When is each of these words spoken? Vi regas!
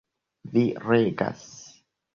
Vi 0.55 0.63
regas! 0.87 1.47